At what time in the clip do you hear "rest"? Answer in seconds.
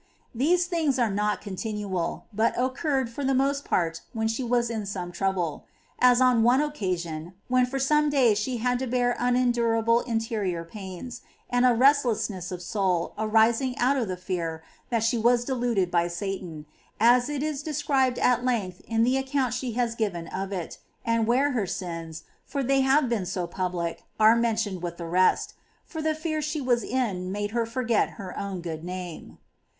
25.05-25.53